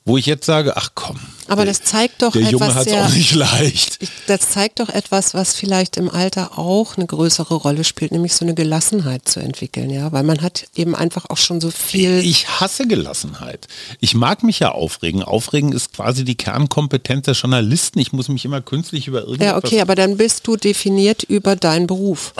[0.06, 1.16] Wo ich jetzt sage, ach komm.
[1.16, 1.22] Mhm.
[1.48, 3.98] Aber der- das zeigt doch Der Junge etwas hat es sehr- auch nicht leicht.
[4.00, 8.32] Ich- Das zeigt doch etwas, was vielleicht im Alter auch eine größere Rolle spielt, nämlich
[8.34, 12.20] so eine Gelassenheit zu entwickeln, ja, weil man hat eben einfach auch schon so viel.
[12.24, 13.68] Ich hasse Gelassenheit.
[14.00, 15.22] Ich mag mich ja aufregen.
[15.22, 17.98] Aufregen ist quasi die Kernkompetenz der Journalisten.
[17.98, 19.46] Ich muss mich immer künstlich über irgendwas...
[19.46, 22.32] ja, okay, aber dann bist du definiert über deinen Beruf.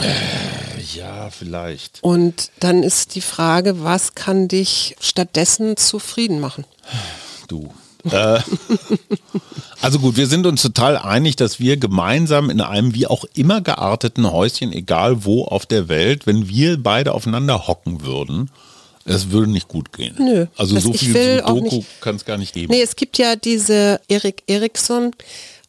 [0.95, 1.99] Ja, vielleicht.
[2.03, 6.65] Und dann ist die Frage, was kann dich stattdessen zufrieden machen?
[7.49, 7.73] Du.
[8.11, 8.41] Äh,
[9.83, 13.61] also gut, wir sind uns total einig, dass wir gemeinsam in einem wie auch immer
[13.61, 18.51] gearteten Häuschen, egal wo auf der Welt, wenn wir beide aufeinander hocken würden,
[19.05, 20.15] es würde nicht gut gehen.
[20.19, 20.47] Nö.
[20.57, 22.73] Also Das- so viel Sudoku nicht- kann es gar nicht geben.
[22.73, 25.13] Nee, es gibt ja diese Erik Eriksson,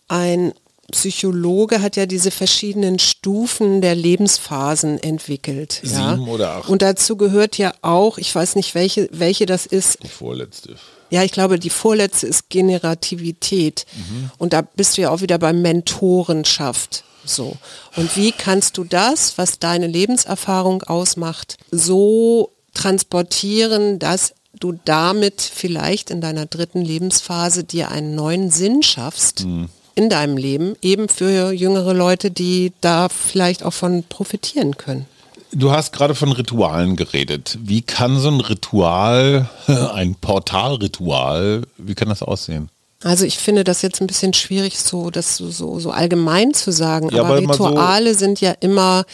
[0.08, 0.54] ein
[0.92, 5.82] Psychologe hat ja diese verschiedenen Stufen der Lebensphasen entwickelt.
[5.84, 6.12] ja.
[6.12, 6.70] Sieben oder acht.
[6.70, 10.76] Und dazu gehört ja auch, ich weiß nicht welche, welche das ist, Die vorletzte.
[11.10, 13.86] Ja, ich glaube, die vorletzte ist Generativität.
[13.96, 14.32] Mhm.
[14.38, 17.04] Und da bist du ja auch wieder bei Mentorenschaft.
[17.26, 17.58] So.
[17.98, 26.10] Und wie kannst du das, was deine Lebenserfahrung ausmacht, so transportieren, dass du damit vielleicht
[26.10, 29.70] in deiner dritten Lebensphase dir einen neuen Sinn schaffst mhm.
[29.96, 35.06] In deinem Leben, eben für jüngere Leute, die da vielleicht auch von profitieren können.
[35.54, 37.58] Du hast gerade von Ritualen geredet.
[37.62, 39.50] Wie kann so ein Ritual,
[39.94, 42.70] ein Portalritual, wie kann das aussehen?
[43.04, 47.10] Also ich finde das jetzt ein bisschen schwierig, so das so, so allgemein zu sagen.
[47.10, 49.06] Ja, aber Rituale so sind ja immer,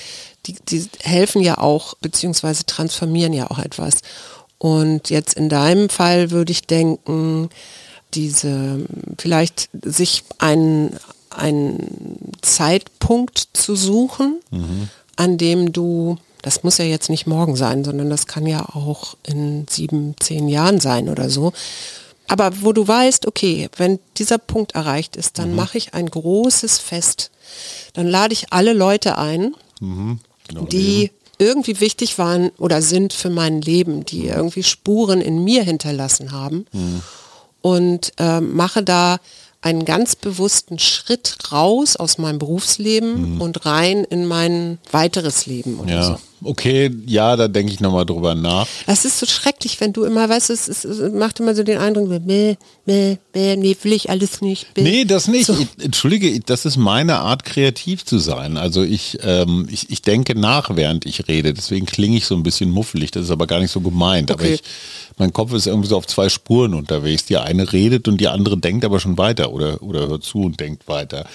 [0.46, 4.02] die, die helfen ja auch, beziehungsweise transformieren ja auch etwas.
[4.58, 7.50] Und jetzt in deinem Fall würde ich denken,
[8.14, 8.86] diese
[9.18, 10.98] vielleicht sich einen,
[11.30, 14.90] einen Zeitpunkt zu suchen, mhm.
[15.16, 19.16] an dem du das muss ja jetzt nicht morgen sein, sondern das kann ja auch
[19.24, 21.52] in sieben, zehn Jahren sein oder so.
[22.28, 25.56] Aber wo du weißt, okay, wenn dieser Punkt erreicht ist, dann mhm.
[25.56, 27.32] mache ich ein großes Fest.
[27.94, 30.20] Dann lade ich alle Leute ein, mhm.
[30.48, 31.14] genau, die eben.
[31.38, 36.66] irgendwie wichtig waren oder sind für mein Leben, die irgendwie Spuren in mir hinterlassen haben.
[36.72, 37.02] Mhm.
[37.68, 39.18] Und äh, mache da
[39.62, 43.42] einen ganz bewussten Schritt raus aus meinem Berufsleben mhm.
[43.42, 45.80] und rein in mein weiteres Leben.
[45.90, 46.04] ja.
[46.04, 46.18] So.
[46.44, 48.68] Okay, ja, da denke ich nochmal drüber nach.
[48.86, 51.80] Es ist so schrecklich, wenn du immer, weißt es, es, es macht immer so den
[51.80, 54.74] Eindruck, bäh, bäh, bäh, nee, will ich alles nicht.
[54.76, 54.84] Bäh.
[54.84, 55.48] Nee, das nicht.
[55.48, 55.58] So.
[55.60, 58.58] Ich, Entschuldige, das ist meine Art, kreativ zu sein.
[58.58, 61.54] Also ich, ähm, ich, ich denke nach, während ich rede.
[61.54, 63.12] Deswegen klinge ich so ein bisschen muffelig.
[63.12, 64.30] Das ist aber gar nicht so gemeint.
[64.30, 64.44] Okay.
[64.44, 64.62] Aber ich,
[65.18, 67.26] mein Kopf ist irgendwie so auf zwei Spuren unterwegs.
[67.26, 70.60] Die eine redet und die andere denkt aber schon weiter oder, oder hört zu und
[70.60, 71.26] denkt weiter.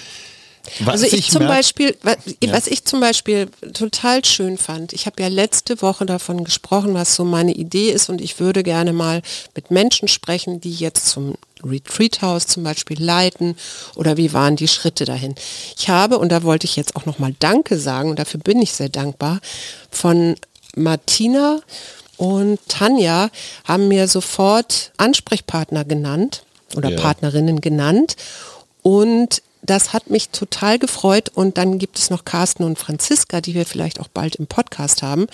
[0.80, 2.52] Was also ich, zum Beispiel, was, ja.
[2.52, 7.16] was, ich zum Beispiel total schön fand, ich habe ja letzte Woche davon gesprochen, was
[7.16, 9.22] so meine Idee ist und ich würde gerne mal
[9.56, 13.56] mit Menschen sprechen, die jetzt zum Retreat House zum Beispiel leiten
[13.96, 15.34] oder wie waren die Schritte dahin.
[15.76, 18.72] Ich habe, und da wollte ich jetzt auch nochmal Danke sagen und dafür bin ich
[18.72, 19.40] sehr dankbar,
[19.90, 20.36] von
[20.76, 21.60] Martina
[22.16, 23.30] und Tanja
[23.64, 26.44] haben mir sofort Ansprechpartner genannt
[26.76, 27.00] oder ja.
[27.00, 28.16] Partnerinnen genannt.
[28.82, 31.30] Und das hat mich total gefreut.
[31.34, 35.02] Und dann gibt es noch Carsten und Franziska, die wir vielleicht auch bald im Podcast
[35.02, 35.26] haben,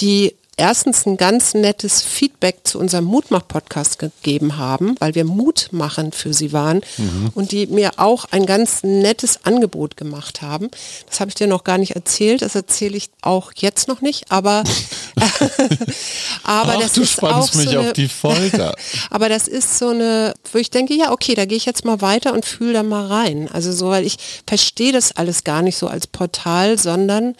[0.00, 6.12] die erstens ein ganz nettes Feedback zu unserem Mutmach-Podcast gegeben haben, weil wir Mut machen
[6.12, 7.30] für sie waren mhm.
[7.34, 10.68] und die mir auch ein ganz nettes Angebot gemacht haben.
[11.08, 14.30] Das habe ich dir noch gar nicht erzählt, das erzähle ich auch jetzt noch nicht,
[14.30, 14.64] aber,
[16.42, 18.74] aber Ach, das du ist spannst auch mich so eine, auf die Folter.
[19.10, 22.00] aber das ist so eine, wo ich denke, ja, okay, da gehe ich jetzt mal
[22.00, 23.48] weiter und fühle da mal rein.
[23.52, 24.16] Also so, weil ich
[24.46, 27.36] verstehe das alles gar nicht so als Portal, sondern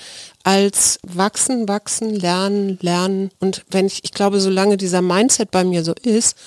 [0.48, 3.30] als wachsen, wachsen, lernen, lernen.
[3.38, 6.38] Und wenn ich, ich glaube, solange dieser Mindset bei mir so ist,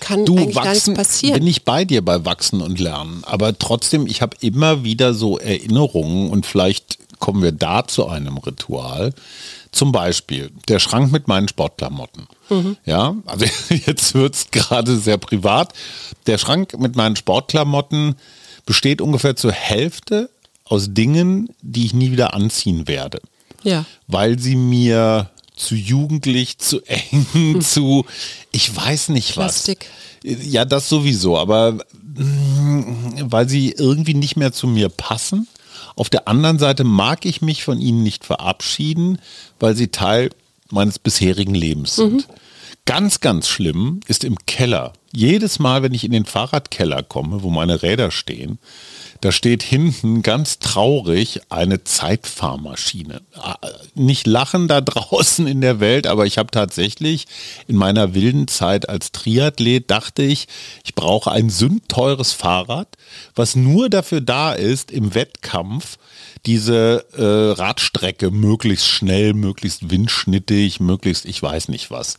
[0.00, 1.40] kann du, eigentlich wachsen, gar nichts passieren.
[1.40, 3.22] Bin ich bei dir bei Wachsen und Lernen.
[3.24, 8.38] Aber trotzdem, ich habe immer wieder so Erinnerungen und vielleicht kommen wir da zu einem
[8.38, 9.12] Ritual.
[9.72, 12.28] Zum Beispiel der Schrank mit meinen Sportklamotten.
[12.48, 12.78] Mhm.
[12.86, 15.74] Ja, also jetzt wird es gerade sehr privat.
[16.26, 18.14] Der Schrank mit meinen Sportklamotten
[18.64, 20.30] besteht ungefähr zur Hälfte
[20.64, 23.20] aus Dingen, die ich nie wieder anziehen werde
[23.62, 23.84] ja.
[24.06, 27.60] weil sie mir zu jugendlich, zu eng, hm.
[27.60, 28.06] zu,
[28.50, 29.86] ich weiß nicht Plastik.
[30.24, 30.46] was.
[30.46, 35.48] Ja, das sowieso, aber mm, weil sie irgendwie nicht mehr zu mir passen.
[35.96, 39.18] Auf der anderen Seite mag ich mich von ihnen nicht verabschieden,
[39.58, 40.30] weil sie Teil
[40.70, 42.28] meines bisherigen Lebens sind.
[42.28, 42.34] Mhm.
[42.86, 44.92] Ganz, ganz schlimm ist im Keller.
[45.12, 48.58] Jedes Mal, wenn ich in den Fahrradkeller komme, wo meine Räder stehen,
[49.20, 53.20] da steht hinten ganz traurig eine Zeitfahrmaschine.
[53.34, 53.56] Ah,
[53.94, 57.26] nicht lachen da draußen in der Welt, aber ich habe tatsächlich
[57.66, 60.48] in meiner wilden Zeit als Triathlet dachte ich,
[60.84, 62.88] ich brauche ein sündteures Fahrrad,
[63.34, 65.98] was nur dafür da ist, im Wettkampf
[66.46, 72.16] diese äh, Radstrecke möglichst schnell, möglichst windschnittig, möglichst ich weiß nicht was.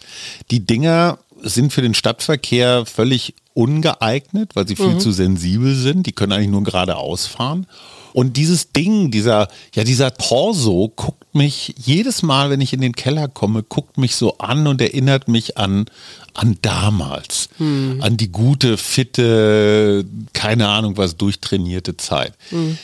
[0.52, 5.00] Die Dinger sind für den Stadtverkehr völlig ungeeignet, weil sie viel mhm.
[5.00, 6.06] zu sensibel sind.
[6.06, 7.68] Die können eigentlich nur geradeaus fahren.
[8.14, 12.94] Und dieses Ding, dieser, ja, dieser Torso guckt mich jedes Mal, wenn ich in den
[12.94, 15.86] Keller komme, guckt mich so an und erinnert mich an,
[16.34, 18.00] an damals, mhm.
[18.02, 22.34] an die gute, fitte, keine Ahnung was, durchtrainierte Zeit.
[22.52, 22.78] Mhm.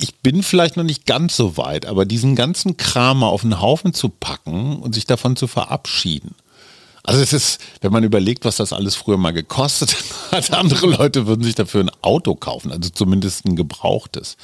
[0.00, 3.94] Ich bin vielleicht noch nicht ganz so weit, aber diesen ganzen Kram auf einen Haufen
[3.94, 6.34] zu packen und sich davon zu verabschieden
[7.08, 9.96] also es ist, wenn man überlegt, was das alles früher mal gekostet
[10.30, 14.36] hat, andere Leute würden sich dafür ein Auto kaufen, also zumindest ein gebrauchtes.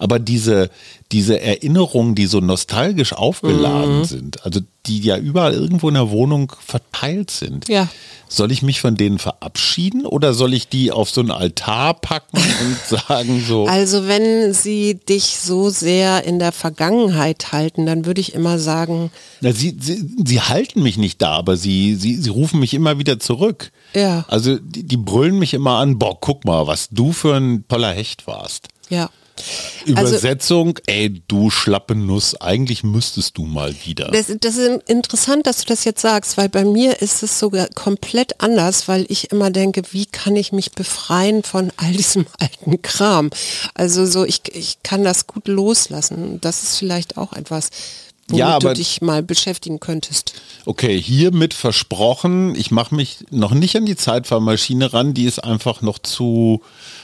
[0.00, 0.68] Aber diese,
[1.12, 4.04] diese Erinnerungen, die so nostalgisch aufgeladen mhm.
[4.04, 7.86] sind, also die ja überall irgendwo in der Wohnung verteilt sind, ja.
[8.28, 12.36] Soll ich mich von denen verabschieden oder soll ich die auf so einen Altar packen
[12.36, 13.66] und sagen so?
[13.66, 19.10] Also wenn sie dich so sehr in der Vergangenheit halten, dann würde ich immer sagen.
[19.40, 22.98] Na, sie, sie, sie halten mich nicht da, aber sie, sie, sie rufen mich immer
[22.98, 23.72] wieder zurück.
[23.94, 24.24] Ja.
[24.28, 27.92] Also die, die brüllen mich immer an, boah, guck mal, was du für ein toller
[27.92, 28.68] Hecht warst.
[28.90, 29.10] Ja.
[29.86, 34.08] Übersetzung, also, ey, du schlappe Nuss, eigentlich müsstest du mal wieder.
[34.08, 37.68] Das, das, ist interessant, dass du das jetzt sagst, weil bei mir ist es sogar
[37.68, 42.82] komplett anders, weil ich immer denke, wie kann ich mich befreien von all diesem alten
[42.82, 43.30] Kram?
[43.74, 46.40] Also so, ich, ich kann das gut loslassen.
[46.40, 47.70] Das ist vielleicht auch etwas,
[48.28, 50.34] womit ja, aber, du dich mal beschäftigen könntest.
[50.66, 55.82] Okay, hiermit versprochen, ich mache mich noch nicht an die Zeitfahrmaschine ran, die ist einfach
[55.82, 56.62] noch zu,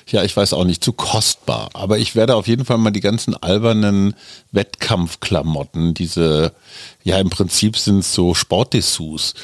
[0.09, 1.71] ja, ich weiß auch nicht, zu kostbar.
[1.73, 4.15] Aber ich werde auf jeden Fall mal die ganzen albernen
[4.53, 6.53] Wettkampfklamotten, diese,
[7.03, 9.35] ja, im Prinzip sind es so Sportdessous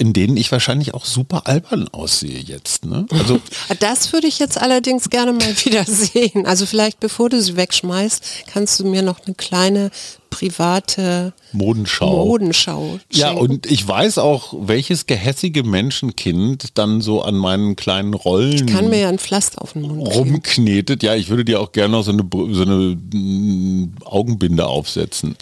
[0.00, 2.86] in denen ich wahrscheinlich auch super albern aussehe jetzt.
[2.86, 3.04] Ne?
[3.10, 3.38] Also
[3.80, 6.46] das würde ich jetzt allerdings gerne mal wieder sehen.
[6.46, 9.90] Also vielleicht bevor du sie wegschmeißt, kannst du mir noch eine kleine
[10.30, 12.24] private Modenschau.
[12.24, 18.54] Modenschau ja, und ich weiß auch, welches gehässige Menschenkind dann so an meinen kleinen Rollen
[18.54, 21.02] ich kann mir ja ein Pflaster auf den Mund rumknetet.
[21.02, 25.36] Ja, ich würde dir auch gerne noch so eine, so eine mm, Augenbinde aufsetzen.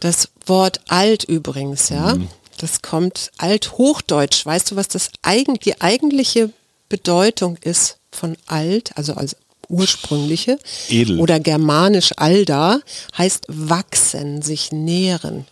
[0.00, 2.16] Das Wort alt übrigens, ja.
[2.16, 2.28] Mhm.
[2.62, 4.46] Das kommt althochdeutsch.
[4.46, 6.50] Weißt du, was das eigen, die eigentliche
[6.88, 9.34] Bedeutung ist von alt, also als
[9.68, 11.18] ursprüngliche Edel.
[11.18, 12.78] oder germanisch alda
[13.18, 15.44] heißt wachsen, sich nähren.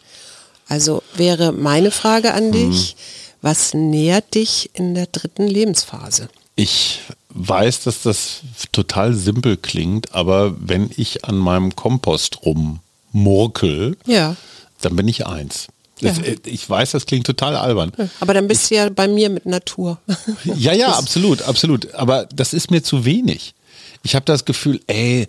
[0.68, 2.52] Also wäre meine Frage an mhm.
[2.52, 2.94] dich,
[3.42, 6.28] was nährt dich in der dritten Lebensphase?
[6.54, 14.36] Ich weiß, dass das total simpel klingt, aber wenn ich an meinem Kompost rummurkel, ja.
[14.80, 15.66] dann bin ich eins.
[16.00, 16.10] Ja.
[16.10, 17.92] Äh, ich weiß, das klingt total albern.
[18.20, 19.98] Aber dann bist ich, du ja bei mir mit Natur.
[20.44, 21.94] Ja, ja, absolut, absolut.
[21.94, 23.54] Aber das ist mir zu wenig.
[24.02, 25.28] Ich habe das Gefühl, ey,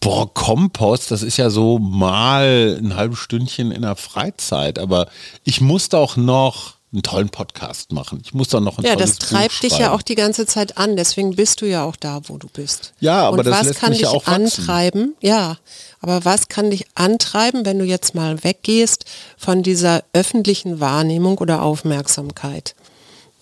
[0.00, 4.78] boah, Kompost, das ist ja so mal ein halbes Stündchen in der Freizeit.
[4.78, 5.08] Aber
[5.44, 8.20] ich muss doch noch einen tollen Podcast machen.
[8.22, 10.96] Ich muss doch noch ein Ja, das treibt dich ja auch die ganze Zeit an.
[10.96, 12.92] Deswegen bist du ja auch da, wo du bist.
[13.00, 15.14] Ja, aber Und das was lässt kann mich dich ja auch antreiben?
[15.22, 15.56] Ja,
[16.00, 19.06] aber was kann dich antreiben, wenn du jetzt mal weggehst
[19.38, 22.74] von dieser öffentlichen Wahrnehmung oder Aufmerksamkeit?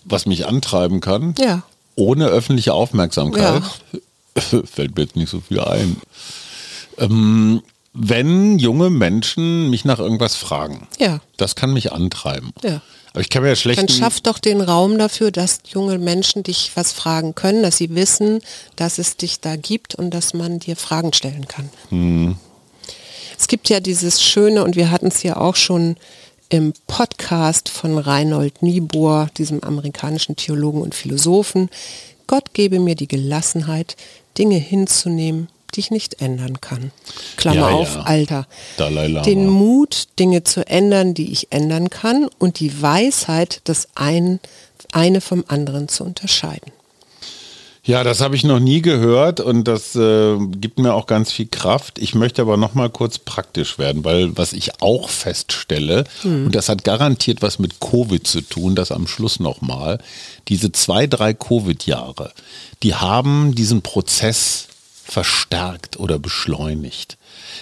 [0.05, 1.35] Was mich antreiben kann?
[1.37, 1.63] Ja.
[1.95, 4.61] Ohne öffentliche Aufmerksamkeit ja.
[4.65, 5.97] fällt mir jetzt nicht so viel ein.
[6.97, 7.61] Ähm,
[7.93, 11.19] wenn junge Menschen mich nach irgendwas fragen, ja.
[11.35, 12.53] das kann mich antreiben.
[12.63, 12.81] Ja.
[13.13, 13.79] Aber ich kann mir ja schlecht.
[13.79, 17.93] Dann schaff doch den Raum dafür, dass junge Menschen dich was fragen können, dass sie
[17.93, 18.41] wissen,
[18.77, 21.69] dass es dich da gibt und dass man dir Fragen stellen kann.
[21.89, 22.37] Hm.
[23.37, 25.97] Es gibt ja dieses schöne, und wir hatten es ja auch schon
[26.49, 31.69] im Podcast von Reinhold Niebuhr, diesem amerikanischen Theologen und Philosophen,
[32.27, 33.97] Gott gebe mir die Gelassenheit,
[34.37, 36.91] Dinge hinzunehmen, die ich nicht ändern kann.
[37.37, 38.01] Klammer ja, auf, ja.
[38.01, 38.47] Alter.
[39.25, 44.39] Den Mut, Dinge zu ändern, die ich ändern kann und die Weisheit, das ein,
[44.91, 46.71] eine vom anderen zu unterscheiden.
[47.83, 51.47] Ja, das habe ich noch nie gehört und das äh, gibt mir auch ganz viel
[51.47, 51.97] Kraft.
[51.97, 56.45] Ich möchte aber noch mal kurz praktisch werden, weil was ich auch feststelle hm.
[56.45, 59.97] und das hat garantiert was mit Covid zu tun, das am Schluss noch mal.
[60.47, 62.33] Diese zwei, drei Covid-Jahre,
[62.83, 64.67] die haben diesen Prozess
[65.03, 67.17] verstärkt oder beschleunigt.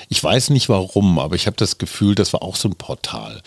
[0.08, 3.42] Ich weiß nicht warum, aber ich habe das Gefühl, das war auch so ein Portal.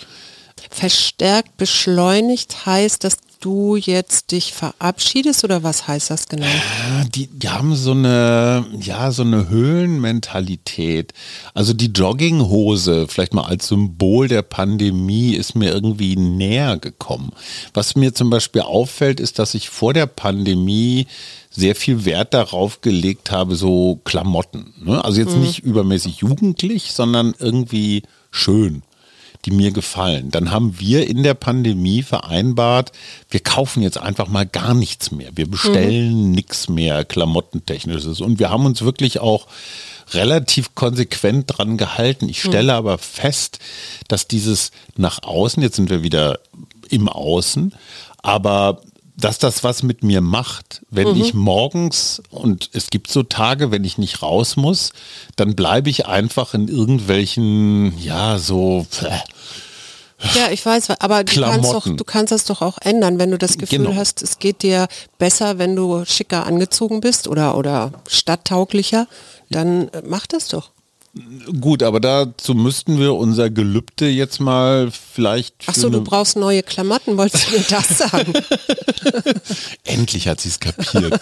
[0.70, 6.46] Verstärkt beschleunigt heißt, dass du jetzt dich verabschiedest oder was heißt das genau?
[6.46, 11.12] Äh, die, die haben so eine, ja, so eine Höhlenmentalität.
[11.52, 17.32] Also die Jogginghose, vielleicht mal als Symbol der Pandemie, ist mir irgendwie näher gekommen.
[17.74, 21.06] Was mir zum Beispiel auffällt, ist, dass ich vor der Pandemie
[21.52, 24.72] sehr viel Wert darauf gelegt habe, so Klamotten.
[24.82, 25.04] Ne?
[25.04, 25.42] Also jetzt mhm.
[25.42, 28.82] nicht übermäßig jugendlich, sondern irgendwie schön
[29.44, 30.30] die mir gefallen.
[30.30, 32.92] Dann haben wir in der Pandemie vereinbart,
[33.28, 35.30] wir kaufen jetzt einfach mal gar nichts mehr.
[35.34, 36.30] Wir bestellen mhm.
[36.32, 38.20] nichts mehr Klamottentechnisches.
[38.20, 39.48] Und wir haben uns wirklich auch
[40.12, 42.28] relativ konsequent dran gehalten.
[42.28, 42.78] Ich stelle mhm.
[42.78, 43.58] aber fest,
[44.08, 46.38] dass dieses nach außen, jetzt sind wir wieder
[46.88, 47.74] im Außen,
[48.18, 48.82] aber
[49.16, 50.82] dass das was mit mir macht.
[50.90, 51.20] Wenn mhm.
[51.20, 54.92] ich morgens, und es gibt so Tage, wenn ich nicht raus muss,
[55.36, 58.86] dann bleibe ich einfach in irgendwelchen, ja, so.
[60.34, 63.38] ja, ich weiß, aber du kannst, doch, du kannst das doch auch ändern, wenn du
[63.38, 63.94] das Gefühl genau.
[63.94, 64.88] hast, es geht dir
[65.18, 69.06] besser, wenn du schicker angezogen bist oder, oder stadttauglicher,
[69.50, 70.71] dann äh, mach das doch.
[71.60, 75.54] Gut, aber dazu müssten wir unser Gelübde jetzt mal vielleicht.
[75.66, 78.32] Ach so, du brauchst neue Klamotten, wolltest du mir das sagen?
[79.84, 81.20] Endlich hat sie es kapiert.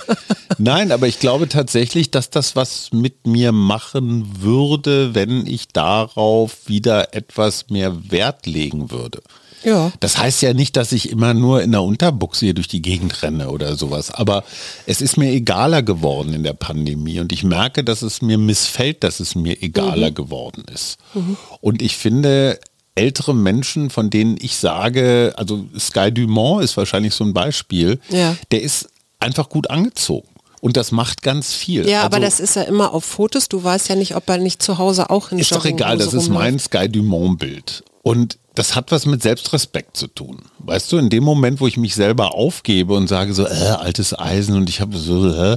[0.58, 6.68] Nein, aber ich glaube tatsächlich, dass das was mit mir machen würde, wenn ich darauf
[6.68, 9.20] wieder etwas mehr Wert legen würde.
[9.64, 9.92] Ja.
[10.00, 13.22] Das heißt ja nicht, dass ich immer nur in der Unterbuchse hier durch die Gegend
[13.22, 14.10] renne oder sowas.
[14.10, 14.44] Aber
[14.86, 19.04] es ist mir egaler geworden in der Pandemie und ich merke, dass es mir missfällt,
[19.04, 20.14] dass es mir egaler mhm.
[20.14, 20.98] geworden ist.
[21.14, 21.36] Mhm.
[21.60, 22.58] Und ich finde,
[22.94, 28.36] ältere Menschen, von denen ich sage, also Sky Dumont ist wahrscheinlich so ein Beispiel, ja.
[28.50, 28.88] der ist
[29.18, 30.28] einfach gut angezogen.
[30.60, 31.88] Und das macht ganz viel.
[31.88, 33.48] Ja, also, aber das ist ja immer auf Fotos.
[33.48, 36.12] Du weißt ja nicht, ob er nicht zu Hause auch in Ist doch egal, das
[36.12, 37.82] ist mein Sky Dumont-Bild.
[38.02, 40.42] Und das hat was mit Selbstrespekt zu tun.
[40.58, 44.18] Weißt du, in dem Moment, wo ich mich selber aufgebe und sage so, äh, altes
[44.18, 45.56] Eisen und ich habe so, äh,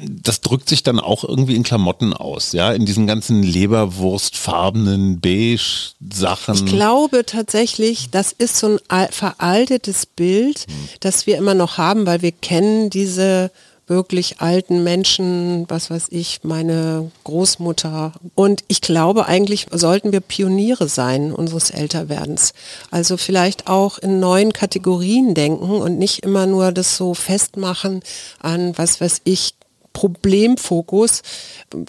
[0.00, 6.54] das drückt sich dann auch irgendwie in Klamotten aus, ja, in diesen ganzen Leberwurstfarbenen Beige-Sachen.
[6.54, 10.88] Ich glaube tatsächlich, das ist so ein veraltetes Bild, hm.
[11.00, 13.50] das wir immer noch haben, weil wir kennen diese
[13.86, 18.12] wirklich alten Menschen, was weiß ich, meine Großmutter.
[18.34, 22.52] Und ich glaube, eigentlich sollten wir Pioniere sein unseres Älterwerdens.
[22.90, 28.00] Also vielleicht auch in neuen Kategorien denken und nicht immer nur das so festmachen
[28.40, 29.54] an, was weiß ich,
[29.92, 31.22] Problemfokus,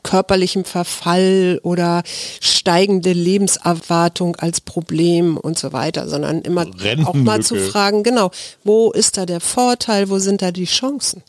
[0.01, 2.03] körperlichem Verfall oder
[2.39, 6.65] steigende Lebenserwartung als Problem und so weiter, sondern immer
[7.03, 8.31] auch mal zu fragen, genau,
[8.63, 11.21] wo ist da der Vorteil, wo sind da die Chancen?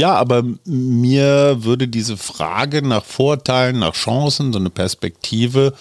[0.00, 5.74] Ja, aber mir würde diese Frage nach Vorteilen, nach Chancen, so eine Perspektive,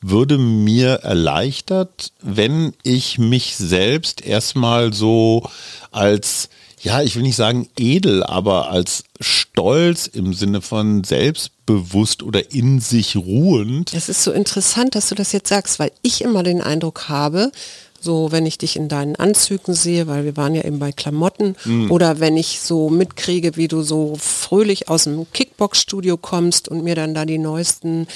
[0.00, 5.50] würde mir erleichtert, wenn ich mich selbst erstmal so
[5.90, 6.48] als,
[6.80, 12.80] ja, ich will nicht sagen edel, aber als stolz im Sinne von selbstbewusst oder in
[12.80, 13.92] sich ruhend.
[13.92, 17.52] Es ist so interessant, dass du das jetzt sagst, weil ich immer den Eindruck habe,
[18.00, 21.56] so wenn ich dich in deinen Anzügen sehe, weil wir waren ja eben bei Klamotten,
[21.64, 21.90] mhm.
[21.90, 26.94] oder wenn ich so mitkriege, wie du so fröhlich aus dem Kickbox-Studio kommst und mir
[26.94, 28.06] dann da die neuesten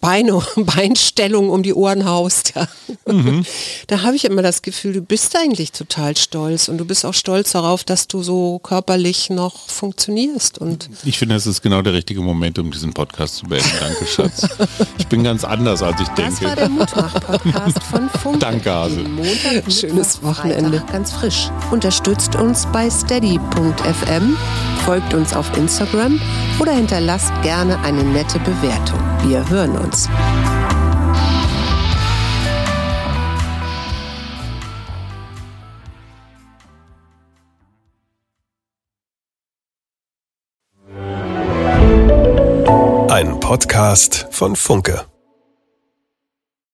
[0.00, 2.52] Beine, Beinstellung um die Ohren haust.
[2.54, 2.68] Ja.
[3.12, 3.44] Mhm.
[3.88, 7.14] Da habe ich immer das Gefühl, du bist eigentlich total stolz und du bist auch
[7.14, 10.58] stolz darauf, dass du so körperlich noch funktionierst.
[10.58, 13.70] Und ich finde, es ist genau der richtige Moment, um diesen Podcast zu beenden.
[13.78, 14.48] Danke, Schatz.
[14.98, 16.32] Ich bin ganz anders, als ich denke.
[16.32, 18.40] Das war der Mutmach-Podcast von Funk.
[18.40, 19.00] Danke, Hase.
[19.02, 20.78] Montag, Schönes Wochenende.
[20.80, 21.50] Freitag, ganz frisch.
[21.70, 24.36] Unterstützt uns bei steady.fm,
[24.84, 26.20] folgt uns auf Instagram
[26.58, 28.98] oder hinterlasst gerne eine nette Bewertung.
[29.24, 30.08] Wir hören uns.
[43.08, 45.06] Ein Podcast von Funke.